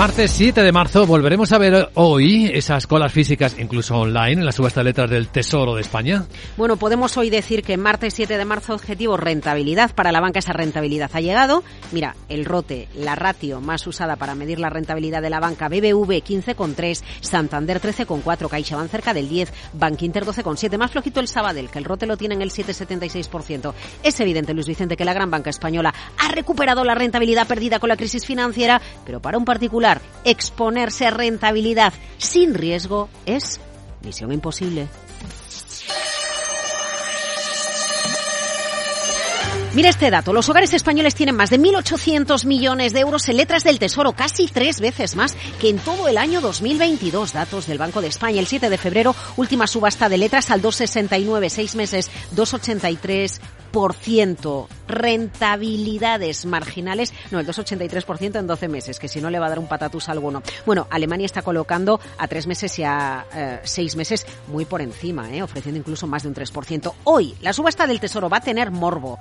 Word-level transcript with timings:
Martes 0.00 0.30
7 0.30 0.62
de 0.62 0.72
marzo 0.72 1.06
volveremos 1.06 1.52
a 1.52 1.58
ver 1.58 1.90
hoy 1.92 2.50
esas 2.54 2.86
colas 2.86 3.12
físicas, 3.12 3.54
incluso 3.58 3.98
online, 3.98 4.40
en 4.40 4.46
la 4.46 4.50
subasta 4.50 4.80
de 4.80 4.84
letras 4.84 5.10
del 5.10 5.28
Tesoro 5.28 5.74
de 5.74 5.82
España. 5.82 6.24
Bueno, 6.56 6.78
podemos 6.78 7.18
hoy 7.18 7.28
decir 7.28 7.62
que 7.62 7.76
martes 7.76 8.14
7 8.14 8.38
de 8.38 8.44
marzo 8.46 8.72
objetivo 8.72 9.18
rentabilidad. 9.18 9.94
Para 9.94 10.10
la 10.10 10.22
banca 10.22 10.38
esa 10.38 10.54
rentabilidad 10.54 11.10
ha 11.12 11.20
llegado. 11.20 11.62
Mira, 11.92 12.16
el 12.30 12.46
rote, 12.46 12.88
la 12.94 13.14
ratio 13.14 13.60
más 13.60 13.86
usada 13.86 14.16
para 14.16 14.34
medir 14.34 14.58
la 14.58 14.70
rentabilidad 14.70 15.20
de 15.20 15.28
la 15.28 15.38
banca 15.38 15.68
BBV 15.68 16.24
15,3, 16.24 17.02
Santander 17.20 17.78
13,4, 17.78 18.48
CaixaBank 18.48 18.90
cerca 18.90 19.12
del 19.12 19.28
10, 19.28 19.52
Bankinter 19.74 20.24
12,7. 20.24 20.78
Más 20.78 20.92
flojito 20.92 21.20
el 21.20 21.28
Sabadell, 21.28 21.68
que 21.68 21.78
el 21.78 21.84
rote 21.84 22.06
lo 22.06 22.16
tiene 22.16 22.36
en 22.36 22.40
el 22.40 22.52
7,76%. 22.52 23.74
Es 24.02 24.18
evidente, 24.18 24.54
Luis 24.54 24.66
Vicente, 24.66 24.96
que 24.96 25.04
la 25.04 25.12
gran 25.12 25.30
banca 25.30 25.50
española 25.50 25.92
ha 26.16 26.32
recuperado 26.32 26.84
la 26.84 26.94
rentabilidad 26.94 27.46
perdida 27.46 27.78
con 27.78 27.90
la 27.90 27.98
crisis 27.98 28.24
financiera, 28.24 28.80
pero 29.04 29.20
para 29.20 29.36
un 29.36 29.44
particular 29.44 29.89
exponerse 30.24 31.06
a 31.06 31.10
rentabilidad 31.10 31.92
sin 32.18 32.54
riesgo 32.54 33.08
es 33.26 33.60
misión 34.02 34.32
imposible. 34.32 34.88
Mira 39.72 39.88
este 39.88 40.10
dato. 40.10 40.32
Los 40.32 40.48
hogares 40.48 40.74
españoles 40.74 41.14
tienen 41.14 41.36
más 41.36 41.50
de 41.50 41.60
1.800 41.60 42.44
millones 42.44 42.92
de 42.92 43.00
euros 43.00 43.28
en 43.28 43.36
letras 43.36 43.62
del 43.62 43.78
Tesoro, 43.78 44.12
casi 44.12 44.48
tres 44.48 44.80
veces 44.80 45.14
más 45.14 45.36
que 45.60 45.68
en 45.68 45.78
todo 45.78 46.08
el 46.08 46.18
año 46.18 46.40
2022. 46.40 47.32
Datos 47.32 47.68
del 47.68 47.78
Banco 47.78 48.00
de 48.00 48.08
España. 48.08 48.40
El 48.40 48.48
7 48.48 48.68
de 48.68 48.78
febrero, 48.78 49.14
última 49.36 49.68
subasta 49.68 50.08
de 50.08 50.18
letras 50.18 50.50
al 50.50 50.60
2,69. 50.60 51.48
Seis 51.50 51.76
meses, 51.76 52.10
2,83%. 52.34 53.40
Rentabilidades 54.88 56.46
marginales, 56.46 57.12
no, 57.30 57.40
el 57.40 57.46
2,83% 57.46 58.38
en 58.38 58.46
12 58.46 58.68
meses, 58.68 58.98
que 58.98 59.08
si 59.08 59.20
no 59.20 59.30
le 59.30 59.38
va 59.38 59.46
a 59.46 59.50
dar 59.50 59.58
un 59.58 59.68
patatus 59.68 60.08
alguno. 60.08 60.42
Bueno, 60.66 60.86
Alemania 60.90 61.26
está 61.26 61.42
colocando 61.42 62.00
a 62.18 62.28
tres 62.28 62.46
meses 62.46 62.78
y 62.78 62.84
a 62.84 63.26
eh, 63.34 63.60
meses 63.96 64.26
muy 64.48 64.64
por 64.64 64.80
encima, 64.80 65.30
eh, 65.32 65.42
ofreciendo 65.42 65.78
incluso 65.78 66.06
más 66.06 66.22
de 66.22 66.28
un 66.28 66.34
3%. 66.34 66.92
Hoy, 67.04 67.34
la 67.40 67.52
subasta 67.52 67.86
del 67.86 68.00
Tesoro 68.00 68.28
va 68.28 68.38
a 68.38 68.42
tener 68.42 68.70
morbo 68.70 69.18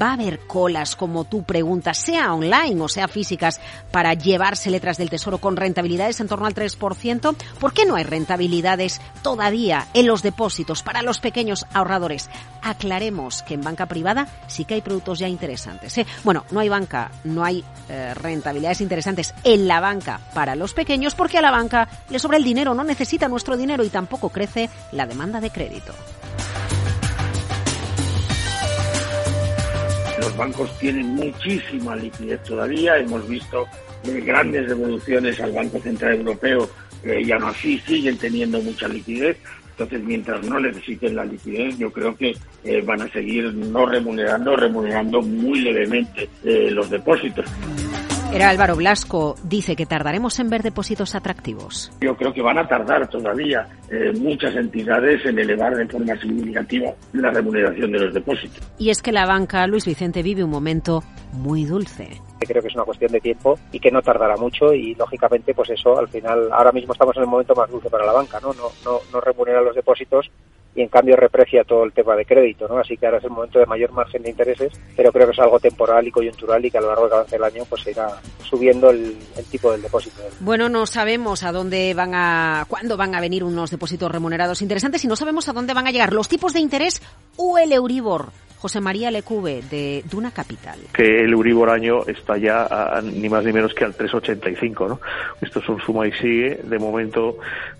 va 0.00 0.10
a 0.10 0.12
haber 0.14 0.40
colas, 0.40 0.96
como 0.96 1.24
tú 1.24 1.42
preguntas, 1.42 1.98
sea 1.98 2.32
online 2.34 2.80
o 2.82 2.88
sea 2.88 3.08
físicas, 3.08 3.60
para 3.90 4.14
llevarse 4.14 4.70
letras 4.70 4.98
del 4.98 5.10
Tesoro 5.10 5.38
con 5.38 5.56
rentabilidades 5.56 6.20
en 6.20 6.28
torno 6.28 6.46
al 6.46 6.54
3%? 6.54 7.36
¿Por 7.58 7.72
qué 7.72 7.86
no 7.86 7.96
hay 7.96 8.04
rentabilidades 8.04 9.00
todavía 9.22 9.88
en 9.94 10.06
los 10.06 10.22
depósitos 10.22 10.82
para 10.82 11.02
los 11.02 11.20
pequeños 11.20 11.66
ahorradores? 11.72 12.30
Aclaremos 12.62 13.42
que 13.42 13.54
en 13.54 13.62
banca 13.62 13.86
privada 13.86 14.26
sí 14.46 14.64
que 14.64 14.74
hay 14.74 14.80
productos 14.80 15.18
ya 15.18 15.28
interesantes. 15.28 15.96
¿eh? 15.98 16.06
Bueno, 16.24 16.44
no 16.50 16.60
hay 16.60 16.68
banca, 16.68 17.10
no 17.24 17.44
hay 17.44 17.64
eh, 17.88 18.14
rentabilidades 18.14 18.80
interesantes 18.80 19.34
en 19.44 19.66
la 19.66 19.80
banca 19.80 20.20
para 20.34 20.54
los 20.54 20.74
pequeños 20.74 21.14
porque 21.14 21.38
a 21.38 21.42
la 21.42 21.50
banca 21.50 21.88
le 22.08 22.18
sobra 22.18 22.36
el 22.36 22.44
dinero, 22.44 22.74
no 22.74 22.84
necesita 22.84 23.28
nuestro 23.28 23.56
dinero 23.56 23.84
y 23.84 23.88
tampoco 23.88 24.30
crece 24.30 24.68
la 24.92 25.06
demanda 25.06 25.40
de 25.40 25.50
crédito. 25.50 25.94
Los 30.30 30.38
bancos 30.38 30.78
tienen 30.78 31.06
muchísima 31.08 31.96
liquidez 31.96 32.40
todavía. 32.44 32.96
Hemos 32.96 33.28
visto 33.28 33.66
eh, 34.04 34.20
grandes 34.20 34.68
devoluciones 34.68 35.40
al 35.40 35.50
Banco 35.50 35.80
Central 35.80 36.18
Europeo 36.18 36.70
eh, 37.02 37.20
y 37.24 37.32
aún 37.32 37.42
así 37.42 37.80
siguen 37.80 38.16
teniendo 38.16 38.62
mucha 38.62 38.86
liquidez. 38.86 39.38
Entonces, 39.70 40.00
mientras 40.04 40.46
no 40.46 40.60
necesiten 40.60 41.16
la 41.16 41.24
liquidez, 41.24 41.76
yo 41.78 41.90
creo 41.90 42.14
que 42.14 42.36
eh, 42.62 42.80
van 42.80 43.02
a 43.02 43.08
seguir 43.08 43.52
no 43.54 43.86
remunerando, 43.86 44.54
remunerando 44.54 45.20
muy 45.20 45.62
levemente 45.62 46.28
los 46.44 46.88
depósitos. 46.88 47.46
Era 48.32 48.48
Álvaro 48.48 48.76
Blasco. 48.76 49.34
Dice 49.42 49.74
que 49.74 49.86
tardaremos 49.86 50.38
en 50.38 50.50
ver 50.50 50.62
depósitos 50.62 51.16
atractivos. 51.16 51.90
Yo 52.00 52.16
creo 52.16 52.32
que 52.32 52.42
van 52.42 52.58
a 52.58 52.68
tardar 52.68 53.08
todavía 53.08 53.66
eh, 53.90 54.12
muchas 54.18 54.54
entidades 54.54 55.24
en 55.26 55.38
elevar 55.38 55.74
de 55.74 55.86
forma 55.88 56.16
significativa 56.16 56.92
la 57.12 57.30
remuneración 57.30 57.90
de 57.90 57.98
los 57.98 58.14
depósitos. 58.14 58.60
Y 58.78 58.90
es 58.90 59.02
que 59.02 59.10
la 59.10 59.26
banca, 59.26 59.66
Luis 59.66 59.84
Vicente, 59.84 60.22
vive 60.22 60.44
un 60.44 60.50
momento 60.50 61.02
muy 61.32 61.64
dulce 61.64 62.20
creo 62.46 62.62
que 62.62 62.68
es 62.68 62.74
una 62.74 62.84
cuestión 62.84 63.12
de 63.12 63.20
tiempo 63.20 63.58
y 63.72 63.78
que 63.78 63.90
no 63.90 64.02
tardará 64.02 64.36
mucho 64.36 64.72
y 64.72 64.94
lógicamente 64.94 65.54
pues 65.54 65.70
eso 65.70 65.98
al 65.98 66.08
final 66.08 66.50
ahora 66.52 66.72
mismo 66.72 66.92
estamos 66.92 67.16
en 67.16 67.22
el 67.22 67.28
momento 67.28 67.54
más 67.54 67.70
dulce 67.70 67.90
para 67.90 68.06
la 68.06 68.12
banca 68.12 68.40
no 68.40 68.52
no 68.54 68.70
no, 68.84 68.98
no 69.12 69.20
remunera 69.20 69.60
los 69.60 69.74
depósitos 69.74 70.30
y 70.74 70.82
en 70.82 70.88
cambio 70.88 71.16
reprecia 71.16 71.64
todo 71.64 71.84
el 71.84 71.92
tema 71.92 72.14
de 72.14 72.24
crédito, 72.24 72.68
¿no? 72.68 72.78
Así 72.78 72.96
que 72.96 73.06
ahora 73.06 73.18
es 73.18 73.24
el 73.24 73.30
momento 73.30 73.58
de 73.58 73.66
mayor 73.66 73.92
margen 73.92 74.22
de 74.22 74.30
intereses, 74.30 74.72
pero 74.96 75.12
creo 75.12 75.26
que 75.26 75.32
es 75.32 75.38
algo 75.38 75.58
temporal 75.58 76.06
y 76.06 76.10
coyuntural 76.10 76.64
y 76.64 76.70
que 76.70 76.78
a 76.78 76.80
lo 76.80 76.88
largo 76.88 77.04
de 77.08 77.26
cada 77.26 77.46
año 77.46 77.64
pues 77.68 77.86
irá 77.86 78.08
subiendo 78.44 78.90
el, 78.90 79.16
el, 79.36 79.44
tipo 79.46 79.72
del 79.72 79.82
depósito. 79.82 80.22
Bueno, 80.40 80.68
no 80.68 80.86
sabemos 80.86 81.42
a 81.42 81.52
dónde 81.52 81.92
van 81.94 82.14
a, 82.14 82.64
cuándo 82.68 82.96
van 82.96 83.14
a 83.14 83.20
venir 83.20 83.42
unos 83.42 83.70
depósitos 83.70 84.10
remunerados 84.10 84.62
interesantes 84.62 85.04
y 85.04 85.08
no 85.08 85.16
sabemos 85.16 85.48
a 85.48 85.52
dónde 85.52 85.74
van 85.74 85.86
a 85.86 85.90
llegar 85.90 86.12
los 86.12 86.28
tipos 86.28 86.52
de 86.52 86.60
interés 86.60 87.02
o 87.36 87.58
el 87.58 87.72
Euribor. 87.72 88.30
José 88.60 88.78
María 88.82 89.10
Lecube, 89.10 89.62
de 89.70 90.04
Duna 90.10 90.32
Capital. 90.32 90.78
Que 90.92 91.22
el 91.22 91.32
Euribor 91.32 91.70
año 91.70 92.02
está 92.06 92.36
ya 92.36 92.66
a, 92.66 93.00
ni 93.00 93.26
más 93.30 93.42
ni 93.42 93.54
menos 93.54 93.72
que 93.72 93.86
al 93.86 93.96
3,85, 93.96 94.86
¿no? 94.86 95.00
Esto 95.40 95.60
es 95.60 95.68
un 95.70 95.80
suma 95.80 96.06
y 96.06 96.12
sigue. 96.12 96.60
De 96.62 96.78
momento 96.78 97.38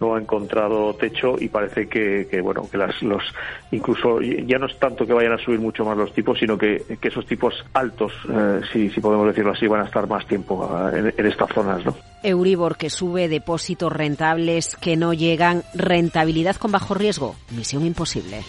no 0.00 0.14
ha 0.14 0.18
encontrado 0.18 0.94
techo 0.94 1.36
y 1.38 1.48
parece 1.48 1.88
que, 1.88 2.26
que 2.26 2.40
bueno, 2.40 2.66
que 2.70 2.78
las, 2.78 3.02
los, 3.02 3.22
incluso 3.70 4.22
ya 4.22 4.58
no 4.58 4.64
es 4.64 4.78
tanto 4.78 5.06
que 5.06 5.12
vayan 5.12 5.34
a 5.34 5.38
subir 5.38 5.60
mucho 5.60 5.84
más 5.84 5.94
los 5.94 6.10
tipos, 6.14 6.38
sino 6.38 6.56
que, 6.56 6.82
que 6.98 7.08
esos 7.08 7.26
tipos 7.26 7.54
altos, 7.74 8.10
eh, 8.30 8.62
si, 8.72 8.88
si 8.88 9.00
podemos 9.02 9.26
decirlo 9.26 9.52
así, 9.52 9.66
van 9.66 9.82
a 9.82 9.84
estar 9.84 10.08
más 10.08 10.26
tiempo 10.26 10.90
eh, 10.90 10.98
en, 11.00 11.14
en 11.18 11.26
estas 11.26 11.50
zonas, 11.52 11.84
¿no? 11.84 11.94
Euribor 12.22 12.78
que 12.78 12.88
sube, 12.88 13.28
depósitos 13.28 13.92
rentables 13.92 14.74
que 14.76 14.96
no 14.96 15.12
llegan, 15.12 15.64
rentabilidad 15.74 16.56
con 16.56 16.72
bajo 16.72 16.94
riesgo, 16.94 17.36
misión 17.50 17.84
imposible. 17.84 18.42